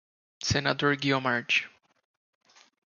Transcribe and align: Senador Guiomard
Senador 0.43 0.95
Guiomard 0.95 1.69